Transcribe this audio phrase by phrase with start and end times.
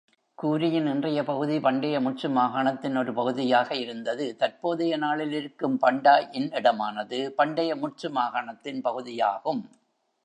[0.37, 8.81] கூரியின் இன்றைய பகுதி பண்டைய முட்சு மாகாணத்தின் ஒரு பகுதியாக இருந்தது.தற்போதைய-நாளில் இருக்கும் பண்டாய்-ன் இடமானது, பண்டைய முட்சு மாகாணத்தின்
[8.81, 9.63] பகுதியாகும்.